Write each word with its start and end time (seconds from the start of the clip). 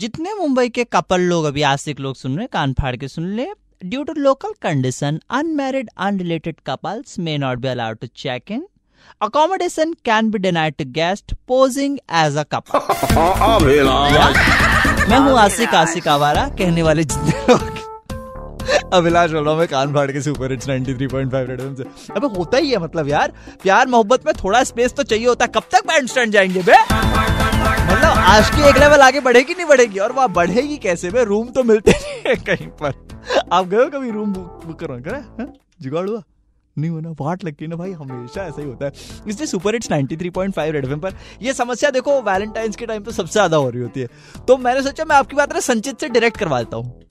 जितने 0.00 0.34
मुंबई 0.34 0.68
के 0.68 0.84
कपल 0.84 1.20
लोग 1.20 1.44
अभी 1.44 1.62
आशिक 1.62 2.00
लोग 2.00 2.16
सुन 2.16 2.38
रहे 2.38 2.46
कान 2.52 2.72
फाड़ 2.72 2.96
के 2.96 3.08
सुन 3.08 3.24
ले। 3.36 3.46
Due 3.84 4.02
to 4.04 4.12
local 4.16 4.52
condition 4.62 5.20
unmarried 5.30 5.88
unrelated 5.98 6.56
couples 6.66 7.18
may 7.18 7.36
not 7.38 7.58
be 7.58 7.68
allowed 7.68 7.98
to 7.98 8.06
check 8.16 8.50
in 8.50 8.66
accommodation 9.24 9.92
can 10.08 10.26
be 10.32 10.38
denied 10.44 10.74
to 10.78 10.84
guest 10.96 11.32
posing 11.50 11.94
as 12.22 12.34
a 12.36 12.44
couple. 12.54 12.80
मैं 15.10 15.18
हूँ 15.18 15.38
आशिक 15.38 15.74
आशिक 15.74 16.08
आवारा 16.08 16.48
कहने 16.58 16.82
वाले 16.82 17.04
जितने 17.04 17.32
लोग। 17.48 17.60
अभिलाष 18.92 19.30
बोल 19.30 19.44
रहा 19.44 19.52
हूँ 19.52 19.58
मैं 19.58 19.68
कान 19.68 19.94
फाड़ 19.94 20.10
के 20.12 20.20
सुपर 20.22 20.50
हिट्स 20.52 20.68
93.5 20.68 21.48
रेड 21.48 21.60
एफएम 21.60 21.74
से। 21.74 21.84
अबे 22.16 22.26
होता 22.38 22.58
ही 22.58 22.70
है 22.70 22.78
मतलब 22.78 23.08
यार 23.08 23.32
प्यार 23.62 23.86
मोहब्बत 23.88 24.26
में 24.26 24.34
थोड़ा 24.44 24.62
स्पेस 24.64 24.92
तो 24.92 25.02
चाहिए 25.02 25.26
होता 25.26 25.44
है। 25.44 25.50
कब 25.54 25.62
तक 25.72 25.86
बैंड 25.88 26.08
स्टैंड 26.08 26.32
जाएँगे 26.32 26.62
बे? 26.62 26.72
आज 28.30 28.50
की 28.50 28.68
एक 28.68 28.76
लेवल 28.78 29.00
आगे 29.00 29.20
बढ़ेगी, 29.20 29.54
नहीं 29.54 29.66
बढ़ेगी? 29.66 29.98
और 29.98 30.12
वहाँ 30.12 30.28
बढ़ेगी 30.32 30.76
कैसे? 30.78 31.10
बे 31.10 31.22
रूम 31.24 31.48
तो 31.48 31.62
मिलते 31.62 31.90
नहीं 31.92 32.20
है 32.26 32.34
कहीं 32.46 32.66
पर। 32.82 32.92
आप 33.52 33.66
गए 33.66 33.86
कभी 33.90 34.10
रूम 34.10 34.32
बुक 34.32 34.78
करो 34.80 34.98
करे 34.98 35.46
जुगाड़ 35.82 36.08
हुआ? 36.08 36.22
नहीं 36.76 36.90
होना 36.90 37.10
वाट 37.20 37.44
लगती 37.44 37.66
ना 37.66 37.76
भाई, 37.76 37.92
हमेशा 37.92 38.44
ऐसा 38.44 38.60
ही 38.62 38.68
होता 38.68 38.86
है। 38.86 38.92
इसलिए 39.28 39.46
सुपर 39.46 39.74
हिट्स 39.74 39.88
93.5 39.88 40.70
रेड 40.70 40.84
एफएम 40.84 41.00
पर 41.00 41.14
ये 41.42 41.52
समस्या 41.52 41.90
देखो 41.90 42.20
वैलेंटाइंस 42.22 42.76
के 42.76 42.86
टाइम 42.86 43.02
पे 43.02 43.12
सबसे 43.12 43.32
ज़्यादा 43.32 43.56
हो 43.56 43.70
रही 43.70 43.82
होती 43.82 44.00
है। 44.00 44.08
तो 44.48 44.56
मैंने 44.58 44.82
सोचा, 44.82 45.04
मैं 45.04 45.16
आपकी 45.16 45.36
बात 45.36 45.54
ना 45.54 45.60
संचित 45.60 46.00
से 46.00 46.08
डायरेक्ट 46.08 46.36
करवा 46.36 46.62
देता 46.62 46.76
हूँ। 46.76 47.02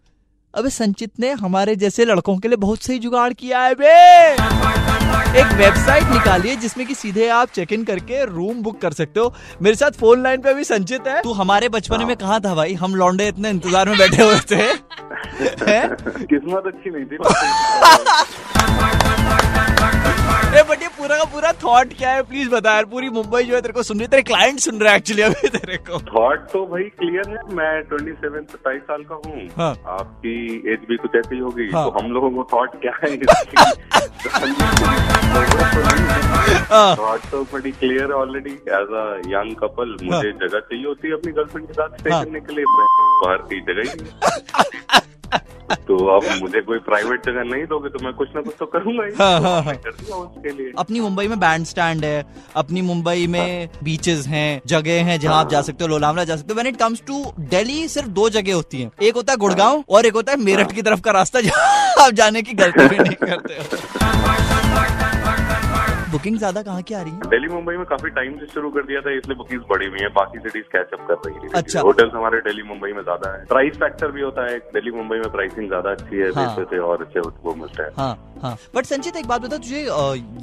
अबे 0.53 0.69
संचित 0.69 1.19
ने 1.19 1.31
हमारे 1.41 1.75
जैसे 1.75 2.05
लड़कों 2.05 2.37
के 2.37 2.47
लिए 2.47 2.57
बहुत 2.57 2.83
सही 2.83 2.99
जुगाड़ 2.99 3.31
किया 3.33 3.61
है, 3.61 3.75
बे! 3.75 4.88
एक 5.29 5.51
वेबसाइट 5.53 6.03
निकाली 6.03 6.49
है 6.49 6.55
जिसमें 6.55 6.87
कि 6.87 6.95
सीधे 6.95 7.27
आप 7.29 7.49
चेक 7.49 7.73
इन 7.73 7.83
करके 7.83 8.25
रूम 8.25 8.61
बुक 8.63 8.81
कर 8.81 8.93
सकते 8.93 9.19
हो। 9.19 9.33
मेरे 9.61 9.75
साथ 9.75 9.91
फ़ोन 9.91 10.23
लाइन 10.23 10.41
पे 10.41 10.53
भी 10.53 10.63
संचित 10.63 11.07
है। 11.07 11.21
तू 11.21 11.33
हमारे 11.33 11.69
बचपन 11.69 12.03
में 12.03 12.15
कहा 12.15 12.39
था 12.39 12.55
भाई? 12.55 12.73
हम 12.73 12.95
लौंडे 12.95 13.27
इतने 13.27 13.49
इंतज़ार 13.49 13.89
में 13.89 13.97
बैठे 13.97 14.23
हुए 14.23 14.39
थे। 14.51 14.73
किस्मत 16.25 16.63
अच्छी 16.67 16.89
नहीं 16.89 17.05
थी। 17.05 17.17
ए 20.49 20.61
बट 20.69 20.81
ये 20.81 20.87
पूरा 20.89 21.17
का 21.17 21.23
पूरा 21.31 21.51
थॉट 21.63 21.91
क्या 21.97 22.11
है 22.11 22.21
प्लीज़ 22.23 22.49
बता 22.49 22.71
यार 22.73 22.85
पूरी 22.91 23.09
मुंबई 23.09 23.41
जो 23.43 23.55
है 23.55 23.61
तेरे 23.61 23.73
को 23.73 23.81
सुन 23.83 23.97
रही 23.97 24.07
तेरे 24.07 24.23
क्लाइंट 24.23 24.59
सुन 24.59 24.79
रहे 24.79 24.89
हैं 24.89 24.97
एक्चुअली 24.97 25.21
अभी 25.21 25.49
तेरे 25.49 25.77
को 25.89 25.99
थॉट 26.05 26.47
तो 26.51 26.65
भाई 26.67 26.83
क्लियर 26.99 27.29
है 27.29 27.55
मैं 27.55 27.81
ट्वेंटी 27.89 28.11
सेवन 28.21 28.45
सताईस 28.51 28.81
साल 28.83 29.03
का 29.11 29.15
हूँ 29.17 29.47
हाँ। 29.57 29.69
आपकी 29.97 30.33
एज 30.73 30.87
भी 30.89 30.97
कुछ 30.97 31.15
ऐसी 31.15 31.39
होगी 31.39 31.69
हाँ। 31.71 31.83
तो 31.85 31.99
हम 31.99 32.11
लोगों 32.11 32.31
को 32.31 32.47
थॉट 32.53 32.79
क्या 32.81 32.93
है 33.03 33.11
हाँ। 36.71 36.95
थॉट 36.97 37.29
तो 37.31 37.43
बड़ी 37.53 37.71
क्लियर 37.73 38.03
है 38.03 38.15
already 38.15 38.53
as 38.71 38.95
a 38.95 39.05
young 39.27 39.55
couple 39.59 39.95
मुझे 40.03 40.31
जगह 40.31 40.59
चाहिए 40.59 40.85
होती 40.85 41.07
है 41.07 41.13
अपनी 41.13 41.31
गर्लफ्रेंड 41.31 41.67
के 41.67 41.73
साथ 41.73 41.99
स्टे 41.99 42.09
हाँ। 42.09 42.25
के 42.25 42.55
लिए 42.55 42.65
बाहर 43.21 43.47
की 43.49 43.61
जगह 43.63 43.91
ही। 43.91 44.99
तो 45.69 45.97
अब 46.07 46.23
मुझे 46.41 46.61
कोई 46.61 46.77
प्राइवेट 46.79 47.25
जगह 47.25 47.43
नहीं 47.45 47.65
दोगे 47.65 47.89
तो 47.89 48.03
मैं 48.05 48.13
कुछ 48.13 48.29
ना 48.35 48.41
कुछ 48.41 48.55
तो 48.59 48.65
करूँगा 48.65 49.05
ही 49.05 49.11
हाँ, 49.19 49.39
तो 49.39 49.45
हाँ, 49.45 49.61
मैं 49.61 49.65
हाँ। 49.65 49.75
कर 49.75 50.13
उसके 50.13 50.51
लिए 50.53 50.71
अपनी 50.77 50.99
मुंबई 50.99 51.27
में 51.27 51.39
बैंड 51.39 51.65
स्टैंड 51.65 52.05
है 52.05 52.25
अपनी 52.55 52.81
मुंबई 52.81 53.27
में 53.27 53.39
हाँ. 53.39 53.81
बीचेस 53.83 54.25
हैं 54.27 54.61
जगह 54.67 55.03
हैं 55.03 55.19
जहाँ 55.19 55.35
हाँ. 55.35 55.43
आप 55.43 55.49
जा 55.49 55.61
सकते 55.61 55.83
हो 55.83 55.87
लोनावला 55.87 56.23
जा 56.23 56.35
सकते 56.35 56.53
हो 56.53 56.55
when 56.55 56.67
it 56.67 56.79
comes 56.79 57.03
to 57.07 57.23
Delhi 57.49 57.87
सिर्फ़ 57.87 58.09
दो 58.11 58.29
जगह 58.29 58.53
होती 58.53 58.81
हैं 58.81 58.91
एक 59.01 59.15
होता 59.15 59.33
है 59.33 59.37
गुड़गांव 59.37 59.83
और 59.89 60.05
एक 60.05 60.13
होता 60.13 60.31
है 60.31 60.43
मेरठ 60.43 60.71
की 60.71 60.81
तरफ़ 60.81 61.01
का 61.01 61.11
रास्ता 61.11 61.41
जहाँ 61.41 62.05
आप 62.05 62.13
जाने 62.13 62.41
की 62.41 62.53
गलती 62.55 62.87
भी 62.87 62.97
नहीं 62.97 63.15
करते 63.15 63.53
हो 63.53 64.47
बुकिंग 66.11 66.37
ज़्यादा 66.37 66.61
कहाँ 66.63 66.81
की 66.81 66.93
आ 66.93 67.01
रही 67.01 67.11
है? 67.13 67.29
दिल्ली 67.29 67.47
मुंबई 67.49 67.75
में 67.77 67.85
काफ़ी 67.85 68.09
टाइम 68.11 68.37
से 68.39 68.45
शुरू 68.53 68.69
कर 68.71 68.85
दिया 68.85 69.01
था 69.01 69.11
इसलिए 69.13 69.37
बुकिंग 69.37 69.61
बढ़ी 69.69 69.87
हुई 69.87 69.99
है। 70.01 70.07
बाकी 70.13 70.39
सिटीज़ 70.39 70.65
कैचअप 70.71 71.05
कर 71.07 71.17
रही 71.25 71.35
है। 71.43 71.49
अच्छा। 71.53 71.81
होटल्स 71.81 72.13
हमारे 72.13 72.39
दिल्ली 72.41 72.63
मुंबई 72.69 72.91
में 72.93 73.01
ज़्यादा 73.03 73.33
है। 73.35 73.45
प्राइस 73.47 73.77
फैक्टर 73.79 74.11
भी 74.11 74.21
होता 74.21 74.45
है। 74.45 74.57
दिल्ली 74.73 74.91
मुंबई 74.91 75.17
में 75.17 75.29
प्राइसिंग 75.31 75.67
ज़्यादा 75.67 75.91
अच्छी 75.91 76.17
है 76.17 76.31
हाँ। 76.35 76.47
से 76.61 76.79
और 76.79 77.01
अच्छे 77.01 77.19
वो 77.19 77.53
मिलता 77.55 77.83
है। 77.83 77.89
हाँ 77.97 78.13
हाँ। 78.43 78.55
बट 78.75 78.85
संचित 78.85 79.15
एक 79.17 79.27
बात 79.27 79.41
बता 79.41 79.57
तुझे 79.57 79.81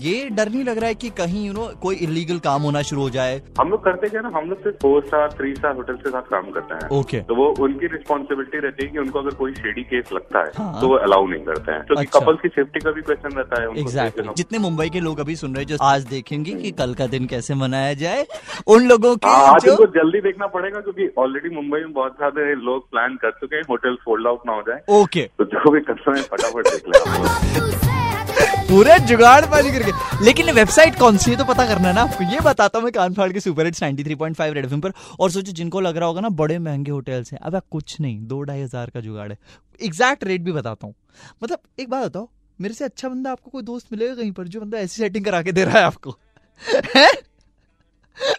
ये 0.01 0.29
डर 0.31 0.49
नहीं 0.49 0.65
लग 0.65 0.79
रहा 0.79 0.89
है 0.89 0.95
कि 0.95 1.11
कहीं 1.19 1.47
यू 1.47 1.53
नो 1.53 1.67
कोई 1.83 1.97
इलीगल 2.07 2.39
काम 2.47 2.63
होना 2.63 2.83
शुरू 2.89 3.03
हो 3.03 3.11
जाए? 3.11 3.41
हम 3.61 3.71
लोग 3.71 3.85
करते 3.85 4.09
क्या 4.09 4.21
ना 4.21 4.31
हम 4.35 4.49
लोग 4.51 4.63
सिर्फ़ 4.63 4.77
four 4.83 5.05
star 5.07 5.33
three 5.33 5.55
star 5.55 5.75
hotel 5.77 5.97
के 5.97 6.11
साथ 6.11 6.31
काम 6.31 6.51
करते 6.51 6.75
हैं। 6.75 6.89
ओके 6.99 7.21
तो 7.31 7.35
वो 7.35 7.47
उनकी 7.65 7.87
रिस्पॉन्सिबिलिटी 7.95 8.59
रहती 8.59 8.85
है 8.85 8.91
कि 8.93 8.99
उनको 8.99 9.19
अगर 9.19 9.35
कोई 9.37 9.55
शेडी 9.55 9.83
केस 9.85 10.13
लगता 10.13 10.39
है 10.39 10.53
हाँ। 10.57 10.81
तो 10.81 10.89
वो 10.89 10.97
अलाउ 11.07 11.27
नहीं 11.27 11.45
करते 11.45 11.73
हैं। 11.73 11.83
क्योंकि 11.83 12.05
अच्छा। 12.05 12.19
कपल्स 12.19 12.41
की 12.41 12.49
सेफ्टी 12.57 12.81
का 12.81 12.91
भी 12.91 13.03
क्वेश्चन 13.03 13.37
रहता 13.37 13.63
है 13.63 14.35
जितने 14.35 14.59
मुंबई 14.59 14.89
के 14.91 15.01
लोग 15.01 15.21
अभी 15.21 15.37
सुन 15.37 15.56
रहे 15.57 15.65
जो 15.65 15.77
आज 15.83 16.05
देखेंगे 16.07 16.55
कि 16.55 16.71
कल 16.75 16.95
का 16.95 17.07
दिन 17.09 17.27
कैसे 17.27 17.55
मनाया 17.57 17.93
जाए 17.97 18.27
उन 18.67 18.87
लोगों 18.89 19.15
के 19.17 19.29
हाँ, 19.29 19.55
आज 19.55 19.65
जो 19.67 19.87
जल्दी 19.93 20.21
देखना 20.23 20.47
पड़ेगा 20.49 20.81
क्योंकि 20.81 21.11
ऑलरेडी 21.19 21.55
मुंबई 21.55 21.81
में 21.81 21.93
बहुत 21.93 22.13
सारे 22.15 22.55
लोग 22.57 22.91
प्लान 22.91 23.17
कर 23.17 23.31
चुके 23.41 23.57
हैं 23.57 23.63
होटल 23.71 23.97
फोल्ड 24.05 24.27
आउट 24.27 24.47
ना 24.47 24.53
हो 24.53 24.63
जाए। 24.63 25.01
ओके 25.01 25.29
तो 25.39 25.45
जो 25.47 25.71
भी 25.71 25.81
करना 25.83 26.17
है 26.17 26.23
फटाफट 26.25 26.69
देख 26.69 26.89
ले 26.89 26.99
आप 27.01 27.21
लोग। 27.21 27.85
पूरे 28.69 28.99
जुगाड़ 29.09 29.45
बाजी 29.47 29.71
करके। 29.71 30.25
लेकिन 30.25 30.51
वेबसाइट 30.55 30.99
कौन 30.99 31.17
सी 31.17 31.31
है 31.31 31.37
तो 31.37 31.45
पता 31.45 31.67
करना 31.67 31.89
है 31.89 31.95
ना। 31.95 32.03
आपको 32.03 32.25
ये 32.33 32.41
बताता 32.45 32.79
हूँ 32.79 32.85
मैं 32.85 32.93
कान 32.93 33.15
फाड़ 33.15 33.31
के 33.33 33.41
सुपर 33.41 33.65
हिट्स 33.65 33.83
93.5 33.83 34.55
रेड 34.55 34.65
एफएम 34.65 34.81
पर। 34.81 34.93
और 35.21 35.31
सोचो 35.31 35.53
जिनको 35.53 35.81
लग 35.81 35.97
रहा 35.97 36.09
होगा 36.09 36.21
ना 36.21 36.29
बड़े 36.41 36.59
महँगे 36.59 36.91
होटल्स 36.91 37.33
हैं। 37.33 37.41
अब 37.41 37.61
कुछ 37.71 38.01
नहीं 38.01 38.19
दो 38.23 38.43
ढाई 38.43 38.61
हज़ार 38.61 38.91
का 38.91 39.01
जुगाड़ 39.01 39.31
है। 39.31 39.39
एग्जैक्ट 39.81 40.25
रेट 40.25 40.41
भी 40.41 40.53
बताता 40.53 40.87
हूँ। 40.87 40.95
मतलब 41.43 41.59
एक 41.81 41.91
बात 41.91 42.05
बताओ 42.05 42.29
मेरे 42.61 42.75
से 42.75 42.85
अच्छा 42.85 43.09
बंदा 43.09 43.33
आपको 43.33 43.51
कोई 43.51 43.63
दोस्त 43.63 43.87
मिलेगा 43.93 44.15
कहीं 44.15 44.33
पर 44.33 44.45
जो 44.45 44.61
बंदा 44.61 44.79
ऐसी 44.79 45.03
सेटिंग 45.03 45.25
करा 45.25 45.43
के 45.43 45.53
दे 45.53 45.65
रहा 45.65 45.79
है 45.79 45.85
आपको? 45.85 46.11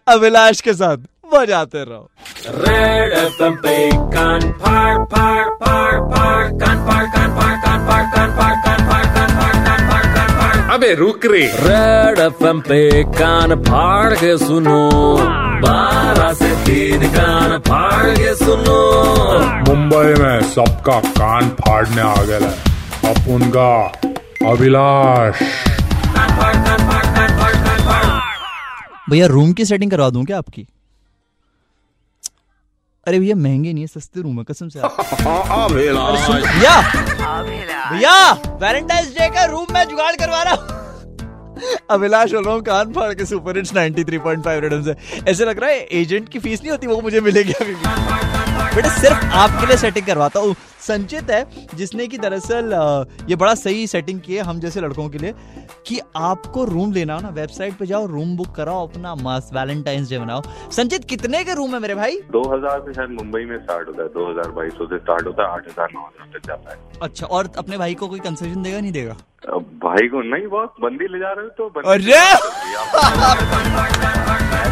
अभिलाष 0.08 0.62
के 0.62 0.74
साथ 0.74 0.98
बजाते 1.34 1.84
रहो। 1.84 2.10
Red 2.42 3.32
FM 3.32 3.56
पे 3.56 3.90
कान 3.92 4.40
फाड़ 4.40 5.06
फाड़ 5.06 5.46
फाड़ 5.46 5.96
फाड़ 5.96 6.48
कान 6.48 6.78
फाड़ 6.88 7.06
कान 7.06 7.30
फाड़ 7.40 7.56
कान 7.58 7.88
फाड़ 7.88 8.06
कान 8.06 8.30
फाड़ 8.30 8.56
कान 8.56 8.90
फाड़ 8.90 9.06
कान 9.06 9.28
फाड़ 9.28 9.66
कान 9.66 9.90
फाड़ 9.90 10.16
कान 10.16 10.28
फाड़। 10.28 10.74
अबे 10.74 10.94
रुक 10.94 11.26
रे। 11.26 11.48
रेड 11.48 12.20
एफएम 12.20 12.62
पे 12.62 13.04
कान 13.04 13.56
फाड़ 13.56 14.14
के 14.14 14.38
सुनो। 14.38 14.90
बारह 15.62 16.34
से 16.34 16.56
तीन 16.56 17.10
कान 17.10 17.60
फाड़ 17.60 18.10
के 18.10 18.36
सुनो। 18.36 18.82
मुंबई 19.72 20.24
में 20.24 20.42
सबका 20.42 21.00
कान 21.00 21.50
फाड़ने 21.50 22.02
आ 22.02 22.24
गया 22.24 22.38
है। 22.38 22.78
अपुन 22.98 23.50
का 23.50 23.92
अभिलाष। 24.46 25.42
भैया 29.10 29.26
रूम 29.28 29.52
की 29.54 29.66
सेटिंग 29.66 29.92
करवा 29.92 30.10
दूँ 30.10 30.24
क्या 30.26 30.38
आपकी? 30.38 30.66
अरे 33.08 33.20
भैया 33.20 33.36
महँगे 33.36 33.74
नहीं 33.74 33.84
है 33.84 33.88
सस्ते 33.88 34.22
रूम 34.22 34.38
है 34.38 34.44
कसम 34.44 34.70
से 34.70 34.80
भैया। 36.40 36.82
भैया 37.92 38.32
वैलेंटाइंस 38.34 39.08
डे 39.10 39.30
का 39.36 39.46
रूम 39.46 39.68
मैं 39.74 39.88
जुगाड़ 39.90 40.16
करवा 40.16 40.42
रहा 40.44 40.54
हूँ। 40.54 40.76
अभिलाष 41.92 42.32
बोल 42.34 42.44
रहा 42.46 42.54
हूँ 42.54 42.62
कान 42.64 42.94
फाड़ 42.94 43.14
के 43.14 43.26
सुपर 43.26 43.58
हिट्स 43.58 43.74
93.5 43.74 44.60
रेड 44.62 44.84
से। 44.84 44.96
ऐसे 45.32 45.46
लग 45.46 45.60
रहा 45.60 45.70
है 45.70 45.80
एजेंट 46.00 46.30
की 46.30 46.40
फ़ीस 46.40 46.62
नहीं 46.62 46.72
होती 46.72 46.88
वो 46.88 47.02
मुझे 47.02 47.22
मिलेगी 47.22 47.54
अभी 47.54 47.74
भी। 47.74 48.37
बेटा 48.78 48.90
सिर्फ़ 48.92 49.34
आपके 49.36 49.66
लिए 49.68 49.78
सेटिंग 49.78 50.06
करवाता 50.06 50.40
हूँ। 50.40 50.56
संचित 50.82 51.30
है 51.32 51.68
जिसने 51.76 52.06
की 52.08 52.18
दरअसल 52.18 52.74
ये 53.30 53.36
बड़ा 53.36 53.54
सही 53.56 53.88
सेटिंग 53.88 54.20
की 54.22 54.36
है 54.36 54.44
हम 54.44 54.60
जैसे 54.60 54.82
लड़कों 54.82 55.08
के 55.10 55.18
लिए 55.18 55.34
कि 55.88 56.00
आपको 56.16 56.64
रूम 56.66 56.92
लेना 56.94 57.14
हो 57.16 57.22
ना 57.22 57.30
वेबसाइट 57.38 57.78
पे 57.78 57.86
जाओ 57.86 58.06
रूम 58.08 58.36
बुक 58.38 58.54
कराओ 58.56 58.88
अपना 58.88 59.14
मस्त 59.18 59.54
वैलेंटाइंस 59.56 60.10
डे 60.10 60.20
मनाओ। 60.20 60.42
संचित 60.72 61.06
कितने 61.06 61.44
के 61.44 61.54
रूम 61.54 61.74
है 61.74 61.80
मेरे 61.80 61.96
भाई? 61.96 62.20
2000 62.32 62.86
से 62.86 62.94
शायद 62.94 63.10
मुंबई 63.12 63.44
में 63.46 63.58
स्टार्ट 63.64 63.88
होता 63.88 64.04
है 64.04 64.10
2000 64.14 64.52
बाईस 64.58 64.74
सौ 64.74 64.88
स्टार्ट 64.94 65.28
होता 65.28 65.44
है 65.44 65.50
आठ 65.54 65.68
हज़ार 65.70 65.90
नौ 65.94 66.02
हज़ार 66.02 66.28
तक 66.34 66.48
जाता 66.48 66.72
है। 66.72 66.78
अच्छा 67.02 67.26
और 67.28 67.52
अपने 67.58 67.78
भाई 67.78 67.94
को 67.96 68.08
कोई 68.08 68.20
कंसेशन 68.30 68.64
देगा 68.64 68.80
नहीं 68.80 68.92
देगा? 68.92 69.16
भाई 69.84 70.08
को 70.08 70.22
नहीं 70.30 70.48
बहुत 70.48 70.72
बंदी 70.82 71.08
ले 71.08 71.20
जा 71.20 71.32
रहे 71.32 71.46
हो 71.46 71.52
तो 71.60 71.90
अरे! 71.92 72.22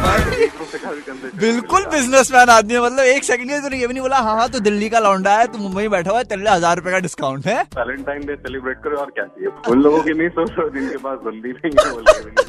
बिल्कुल। 1.40 1.86
बिजनेसमैन 1.92 2.50
आदमी 2.50 2.74
है 2.74 2.82
मतलब 2.82 3.06
एक 3.06 3.24
सेकंड 3.24 3.50
के 3.50 3.60
तो 3.62 3.76
ये 3.76 3.88
भी 3.88 3.94
नहीं 3.94 4.02
बोला 4.02 4.18
हाँ 4.28 4.36
हाँ 4.38 4.48
तो 4.50 4.60
दिल्ली 4.60 4.90
का 4.90 5.00
लौंडा 5.00 5.36
है 5.38 5.48
तो 5.48 5.58
मुंबई 5.58 5.88
बैठा 5.88 6.10
हुआ 6.10 6.20
है 6.20 6.26
तेरे 6.26 6.50
हज़ार 6.50 6.76
रुपए 6.78 6.92
का 6.92 7.00
डिस्काउंट 7.08 7.48
है 7.48 7.62
वैलेंटाइन 7.78 8.26
डे 8.26 8.36
सेलिब्रेट 8.38 8.82
करो 8.84 8.98
और 8.98 9.12
क्या 9.16 9.26
चाहिए 9.26 9.72
उन 9.72 9.82
लोगों 9.84 10.02
की 10.04 10.14
नहीं 10.14 10.30
सोचो 10.38 10.62
रहे 10.62 10.80
जिनके 10.80 10.98
पास 11.00 11.20
बंदी 11.24 11.52
नहीं 11.54 11.74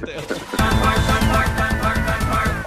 है। 0.09 1.75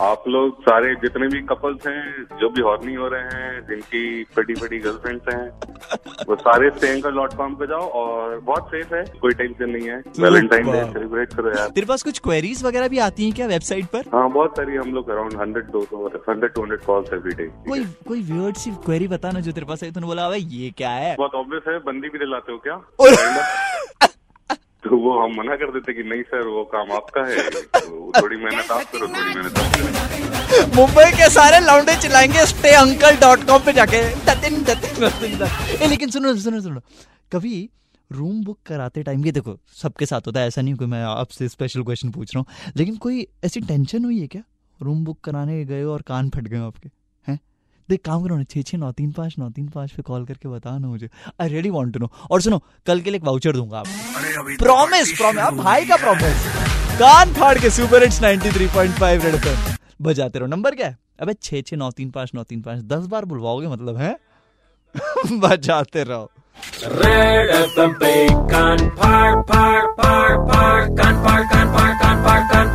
आप 0.02 0.24
लोग 0.28 0.62
सारे 0.62 0.94
जितने 0.96 1.28
भी 1.28 1.40
कपल्स 1.48 1.88
हैं 1.88 2.38
जो 2.42 2.50
भी 2.50 2.62
हॉर्नी 2.62 2.94
हो 2.96 3.08
रहे 3.08 3.22
हैं 3.34 3.62
जिनकी 3.70 4.02
बड़ी 4.38 4.54
बड़ी 4.62 4.78
गर्लफ्रेंड्स 4.80 5.34
हैं 5.34 6.26
वो 6.28 6.36
सारे 6.36 6.70
स्टेंकर 6.70 7.12
डॉट 7.16 7.34
कॉम 7.38 7.56
पे 7.56 7.68
जाओ 7.68 7.90
और 8.02 8.38
बहुत 8.40 8.70
सेफ़ 8.74 8.94
है 8.96 9.04
कोई 9.22 9.34
टेंशन 9.42 9.70
नहीं 9.70 9.90
है। 9.90 9.98
वैलेंटाइन 10.20 10.72
डे 10.72 10.84
सेलिब्रेट 10.94 11.34
करो 11.34 11.50
यार। 11.50 11.70
तेरे 11.76 11.88
पास 11.88 12.04
कुछ 12.04 12.20
क्वेरीज 12.20 12.64
वगैरह 12.66 12.88
भी 12.88 13.00
आती 13.08 13.26
हैं 13.26 13.34
क्या 13.36 13.48
वेबसाइट 13.48 13.86
पर? 13.96 14.06
हाँ 14.14 14.30
बहुत 14.32 14.58
सारी 14.58 14.76
हम 14.76 14.94
लोग 14.94 15.10
अराउंड 15.10 15.36
हंड्रेड 15.42 15.66
दो 15.72 15.82
सौ 15.84 16.06
hundred 16.30 16.54
two 16.54 16.62
hundred 16.62 16.82
calls 16.86 17.14
every 17.14 17.36
day 17.36 17.48
कोई 17.70 17.84
कोई 18.08 18.22
वियर्ड 18.32 18.56
सी 18.56 18.72
क्वेरी 18.86 19.08
बता 19.08 19.32
ना 19.32 19.40
जो 19.40 19.52
तेरे 19.52 19.66
पास 19.66 19.84
है 19.84 19.92
तूने 19.92 20.08
बोला 20.08 20.30
ये 20.36 20.72
क्या 20.78 20.90
है? 20.92 21.16
बहुत 21.16 21.36
ऑब्वियस 21.36 21.64
है 21.68 21.78
बंदी 21.92 22.10
भी 22.10 22.20
दिलाते 22.20 22.52
हो 22.52 22.58
क्या? 22.68 22.82
तो 24.90 24.98
वो 24.98 25.12
हम 25.20 25.36
मना 25.38 25.56
कर 25.56 25.72
देते 25.72 25.94
कि 25.94 26.04
नहीं 26.10 26.22
सर 26.30 26.48
वो 26.48 26.64
काम 26.72 26.92
आपका 26.92 27.26
है। 27.26 27.50
तो 27.50 28.12
थोड़ी 28.22 28.38
मेहनत 28.38 28.72
आप 28.72 28.92
करो 28.94 29.08
थोड़ी 29.08 29.36
मेहनत 29.36 29.58
आप 29.58 29.76
करो। 29.76 30.76
मुंबई 30.76 31.12
के 31.12 31.30
सारे 31.30 31.60
लौंडे 31.66 31.96
चिल्लाएँगे 32.02 32.46
स्टे 32.46 32.70
अंकल 32.76 33.18
डॉट 33.22 33.44
कॉम 33.48 33.62
पे 33.66 33.74
जाके। 33.74 34.02
दतिन 34.26 34.64
दतिन 34.64 35.08
दतिन। 35.08 35.48
ए, 35.82 35.88
लेकिन 35.88 36.10
सुनो 36.10 36.36
सुनो 36.36 36.62
सुनो 36.62 36.82
कभी 37.32 37.70
रूम 38.12 38.44
बुक 38.44 38.58
कराते 38.66 39.04
टाइम 39.04 39.26
ये 39.26 39.32
देखो 39.32 39.58
सबके 39.74 40.06
साथ 40.06 40.28
होता 40.28 40.40
है 40.40 40.48
ऐसा 40.48 40.62
नहीं 40.62 40.76
कोई 40.76 40.88
मैं 40.88 41.04
आपसे 41.04 41.50
स्पेशल 41.50 41.84
क्वेश्चन 41.84 42.12
पूछ 42.12 42.36
रहा 42.36 42.40
हूँ 42.40 42.72
लेकिन 42.78 42.96
कोई 42.98 43.28
ऐसी 43.46 43.62
टेंशन 43.62 44.06
हुई 44.06 44.20
है 44.20 44.28
क्या? 44.28 44.42
रूम 44.80 45.04
बुक 45.06 45.20
कराने 45.24 45.64
गए 45.66 45.84
और 45.84 46.02
कान 46.02 46.30
फट 46.30 46.48
गए 46.48 46.58
आपके? 46.58 46.90
तो 47.90 47.96
एक 47.96 48.06
काम 48.06 48.24
करो 48.24 48.38
ना 48.38 48.44
छः 48.44 48.62
छः 48.62 48.78
नौ 48.78 48.92
तीन 48.92 49.12
पाँच 49.12 49.36
नौ 49.40 49.50
तीन 49.50 49.68
पाँच 49.68 49.92
पे 49.92 50.02
कॉल 50.02 50.26
करके 50.26 50.50
बताओ 50.50 50.78
ना 50.78 50.88
मुझे। 50.88 51.10
I 51.42 51.48
really 51.48 51.70
want 51.70 51.94
to 51.94 52.00
know 52.00 52.12
और 52.32 52.42
सुनो 52.42 52.64
कल 52.86 53.02
के 53.02 53.10
लिए 53.10 53.18
एक 53.18 53.24
वाउचर 53.24 53.52
दूँगा 53.52 53.80
आपको। 53.80 54.58
प्रॉमिस 54.58 55.18
प्रॉमिस 55.18 55.40
आप 55.40 55.54
भाई 55.54 55.86
का 55.86 55.96
प्रॉमिस 55.96 56.46
कान 57.00 57.34
फाड़ 57.34 57.60
के 57.60 57.70
सुपर 57.70 58.04
हिट्स 58.04 58.22
93.5 58.22 59.24
रेड 59.26 59.36
एफएम 59.36 59.76
बजाते 60.02 60.40
रहो। 60.40 60.48
नंबर 60.48 60.76
क्या 60.76 60.88
है? 60.88 60.98
अबे 61.22 61.34
छः 61.34 61.62
छः 61.62 61.78
नौ 61.78 61.92
तीन 61.92 62.10
पाँच 62.10 62.32
नौ 62.36 62.44
तीन 62.44 62.62
पाँच 62.62 62.80
दस 62.84 63.06
बार 63.06 63.26
बुलवाओगे 63.26 63.68
मतलब 63.68 63.98
है? 63.98 64.18
बजाते 65.40 66.04
रहो। 66.04 66.32
Red 66.84 67.50
FM 67.66 67.94
पे 68.00 68.28
कान 68.32 68.78
फाड़ 68.78 69.42
फाड़ 69.42 69.82
फाड़ 69.82 70.38
फाड़ 70.38 70.38
फाड़ 70.50 70.98
कान 70.98 71.16
फाड़ 71.26 71.44
कान 71.44 71.68
फाड़ 71.76 71.94
कान 71.94 72.24
फाड़ 72.24 72.44
कान 72.54 72.69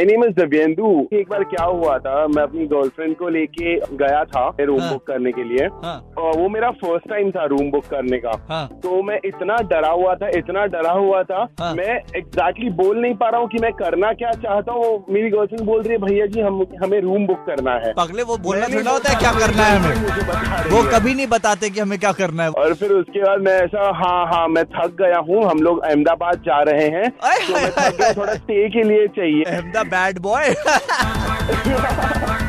माय 0.00 0.06
नेम 0.06 0.22
इज़ 0.24 0.34
दिव्येंदु 0.34 0.90
एक 1.12 1.28
बार 1.30 1.42
क्या 1.44 1.64
हुआ 1.64 1.96
था? 1.98 2.26
मैं 2.26 2.42
अपनी 2.42 2.66
गर्लफ्रेंड 2.66 3.14
को 3.16 3.28
लेके 3.28 3.74
गया 3.96 4.22
था 4.24 4.44
रूम 4.60 4.80
हाँ। 4.80 4.92
बुक 4.92 5.06
करने 5.06 5.32
के 5.32 5.42
लिए। 5.44 5.66
हाँ। 5.82 5.96
और 6.18 6.38
वो 6.38 6.48
मेरा 6.48 6.70
फ़र्स्ट 6.80 7.08
टाइम 7.10 7.30
था 7.30 7.44
रूम 7.52 7.70
बुक 7.70 7.84
करने 7.86 8.18
का। 8.18 8.32
हाँ। 8.50 8.66
तो 8.82 9.02
मैं 9.02 9.18
इतना 9.24 9.56
डरा 9.72 9.90
हुआ 9.90 10.14
था 10.22 10.28
इतना 10.38 10.64
डरा 10.74 10.92
हुआ 10.92 11.22
था 11.22 11.40
हाँ। 11.60 11.72
मैं 11.74 11.96
एग्जैक्टली 12.16 12.70
बोल 12.80 13.00
नहीं 13.00 13.14
पा 13.14 13.28
रहा 13.28 13.40
हूँ 13.40 13.48
कि 13.48 13.58
मैं 13.62 13.72
करना 13.82 14.12
क्या 14.22 14.30
चाहता 14.44 14.72
हूँ। 14.72 15.04
मेरी 15.10 15.30
गर्लफ्रेंड 15.30 15.66
बोल 15.66 15.82
रही 15.82 15.92
है 15.92 15.98
भैया 16.04 16.26
जी 16.26 16.40
हम 16.40 16.64
हमें 16.84 17.00
रूम 17.00 17.26
बुक 17.26 17.44
करना 17.46 17.74
है। 17.84 17.92
पगले 17.98 18.22
वो 18.22 18.36
बोलना 18.48 18.68
थोड़ा 18.68 18.90
होता 18.90 19.10
है 19.10 19.18
क्या 19.20 19.32
करना 19.38 19.64
है 19.64 19.78
हमें? 19.78 20.70
वो 20.70 20.82
कभी 20.94 21.14
नहीं 21.14 21.26
बताते 21.26 21.70
कि 21.70 21.80
हमें 21.80 21.98
क्या 21.98 22.12
करना 22.22 22.42
है। 22.42 22.50
और 22.62 22.74
फिर 22.74 22.92
उसके 22.92 23.22
बाद 23.22 23.40
मैं 23.42 23.58
ऐसा 23.60 23.90
हाँ 24.00 24.24
हाँ 24.32 24.46
मैं 24.48 24.64
थक 24.72 24.96
गया 25.02 25.18
हूँ 25.28 25.44
हम 25.44 25.62
लोग 25.62 25.84
अहमदाबाद 25.84 26.42
जा 26.48 26.62
रहे 26.70 26.88
हैं। 26.88 27.08
तो 27.10 28.14
थोड़ा 28.16 28.34
स्टे 28.34 28.68
के 28.70 28.82
लिए 28.88 29.06
चाहिए। 29.20 29.88
बैड 29.90 30.18
बॉय 30.18 30.54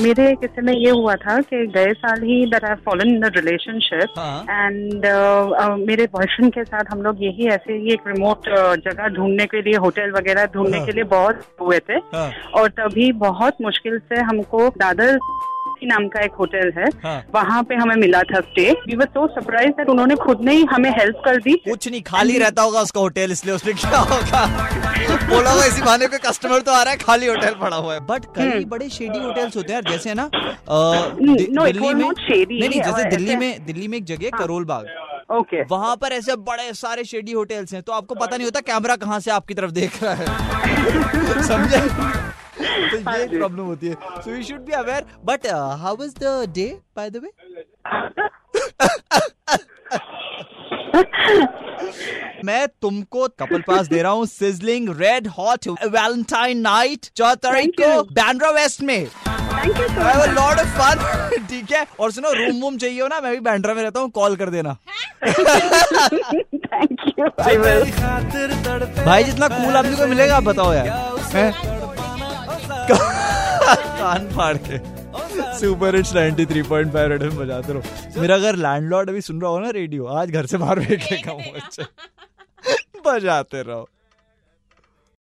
मेरे 0.00 0.34
किस्से 0.34 0.62
में 0.62 0.72
ये 0.72 0.90
हुआ 0.90 1.14
था 1.14 1.40
कि 1.40 1.66
गए 1.66 1.92
साल 1.92 2.22
ही 2.22 2.44
there 2.46 2.64
I 2.64 2.74
fallen 2.74 3.08
in 3.08 3.20
the 3.20 3.32
relationship. 3.36 4.18
And 4.50 5.06
uh, 5.06 5.86
मेरे 5.88 6.06
बॉयफ्रेंड 6.12 6.52
के 6.52 6.64
साथ 6.64 6.92
हम 6.92 7.02
लोग 7.02 7.22
यही 7.22 7.48
ऐसे 7.48 7.72
ही 7.72 7.92
एक 7.92 8.06
रिमोट 8.06 8.48
जगह 8.84 9.08
ढूँढने 9.08 9.46
के 9.46 9.62
लिए 9.62 9.76
होटल 9.76 10.10
वगैरह 10.10 10.46
ढूँढने 10.46 10.76
हाँ। 10.76 10.86
के 10.86 10.92
लिए 10.92 11.04
बहुत 11.04 11.42
हुए 11.60 11.78
थे 11.78 11.96
हाँ। 12.14 12.30
और 12.54 12.68
तभी 12.68 13.10
बहुत 13.12 13.56
मुश्किल 13.62 13.98
से 13.98 14.20
हमको 14.20 14.68
दादर 14.68 15.18
नाम 15.86 16.06
का 16.08 16.20
एक 16.20 16.32
होटल 16.38 16.72
है। 16.76 16.88
हाँ। 17.04 17.22
वहाँ 17.34 17.62
पे 17.62 17.74
हमें 17.74 17.94
मिला 17.96 18.22
था 18.30 18.40
stay 18.40 18.70
we 18.86 18.96
were 18.96 19.06
so 19.06 19.26
surprise 19.28 19.70
that 19.70 19.88
उन्होंने 19.88 20.14
खुद 20.16 20.40
ने 20.44 20.52
ही 20.52 20.64
हमें 20.70 20.90
हेल्प 20.98 21.22
कर 21.24 21.36
दी। 21.42 21.54
कुछ 21.68 21.88
नहीं 21.88 22.02
खाली 22.02 22.38
रहता 22.38 22.62
होगा 22.62 22.80
उसका 22.80 23.00
होटल 23.00 23.32
इसलिए 23.32 23.54
उसने 23.54 23.72
क्या 23.74 23.98
होगा? 24.00 24.44
बोला 25.28 25.50
होगा 25.50 25.64
इसी 25.64 25.82
बहाने 25.82 26.06
पे 26.06 26.18
कस्टमर 26.18 26.60
तो 26.60 26.72
आ 26.72 26.82
रहा 26.82 26.92
है 26.92 26.98
खाली 26.98 27.26
होटल 27.26 27.54
पड़ा 27.60 27.76
हुआ 27.76 27.94
है। 27.94 28.00
बट 28.06 28.24
कई 28.38 28.64
बड़े 28.66 28.88
शेडी 28.88 29.18
होटल्स 29.18 29.56
होते 29.56 29.72
हैं 29.72 29.82
जैसे 29.90 30.14
ना 30.14 30.28
दिल्ली 30.34 31.94
में 31.94 31.94
नहीं 31.94 32.80
जैसे 32.80 33.04
दिल्ली 33.10 33.36
में 33.36 33.64
दिल्ली 33.66 33.88
में 33.88 33.98
एक 33.98 34.04
जगह 34.04 34.24
है, 34.24 34.30
करोल 34.38 34.64
बाग। 34.64 34.86
ओके 35.30 35.62
वहाँ 35.70 35.96
पर 35.96 36.12
ऐसे 36.12 36.36
बड़े 36.44 36.72
सारे 36.74 37.04
शेडी 37.04 37.32
होटल्स 37.32 37.72
हैं 37.74 37.82
तो 37.82 37.92
आपको 37.92 38.14
पता 38.14 38.36
नहीं 38.36 38.44
होता 38.44 38.60
कैमरा 38.62 38.96
कहाँ 38.96 39.18
से 39.20 39.30
आपकी 39.30 39.54
तरफ़ 39.54 39.70
देख 39.72 40.02
रहा 40.02 40.14
है। 40.14 41.42
समझे? 41.48 41.80
तो 42.60 43.16
ये 43.18 43.26
प्रॉब्लम 43.28 43.64
होती 43.64 43.86
है। 43.86 43.94
So 43.94 44.34
you 44.34 44.42
should 44.42 44.60
be 44.66 44.72
aware 44.72 45.04
but 45.24 45.46
how 45.82 45.96
was 45.96 46.14
the 46.22 46.24
day 46.54 46.66
by 46.96 47.10
the 47.10 47.16
way 47.16 47.30
मैं 52.44 52.66
तुमको 52.82 53.26
कपल 53.40 53.60
पास 53.66 53.86
दे 53.88 54.02
रहा 54.02 54.12
हूँ। 54.12 54.26
Sizzling 54.26 54.88
red 55.00 55.26
hot 55.38 55.68
Valentine 55.68 56.58
night 56.60 57.06
चौदह 57.16 57.34
तारीख 57.48 57.70
को 57.80 58.02
बैंड्रा 58.14 58.50
वेस्ट 58.50 58.82
में। 58.82 59.06
Thank 59.06 59.78
you 59.78 59.86
I 59.86 59.90
have 60.00 60.22
a 60.24 60.32
lot 60.34 60.58
of 60.62 60.68
fun. 60.78 60.96
ठीक 61.50 61.72
है? 61.72 61.86
और 62.00 62.12
सुनो 62.12 62.32
रूम 62.32 62.60
वूम 62.60 62.76
चाहिए 62.78 63.00
हो 63.00 63.08
ना 63.08 63.20
मैं 63.20 63.32
भी 63.32 63.40
बैंड्रा 63.40 63.74
में 63.74 63.82
रहता 63.82 64.00
हूँ 64.00 64.10
कॉल 64.10 64.36
कर 64.36 64.50
देना। 64.50 64.76
भाई 69.04 69.24
जितना 69.24 69.48
कूल 69.48 69.76
आदमी 69.76 69.96
को 69.96 70.06
मिलेगा 70.06 70.36
आप 70.36 70.42
बताओ 70.42 70.72
यार। 70.72 70.88
हैं? 71.34 71.77
कान 72.94 74.28
फाड़। 74.28 74.56
के 74.56 74.78
सुपर 75.58 75.96
हिट्स 75.96 76.12
93.5 76.12 77.08
रेड 77.08 77.22
में 77.22 77.36
बजाते 77.36 77.72
रहो। 77.72 78.20
मेरा 78.20 78.34
अगर 78.34 78.56
लैंडलॉर्ड 78.56 79.08
अभी 79.10 79.20
सुन 79.20 79.40
रहा 79.40 79.50
हो 79.50 79.58
ना 79.58 79.70
रेडियो 79.70 80.04
आज 80.06 80.30
घर 80.30 80.46
से 80.46 80.56
बाहर 80.56 80.80
फेंकेगा 80.84 81.32
मुझे 81.32 81.84
बजाते 83.06 83.62
रहो। 83.62 83.88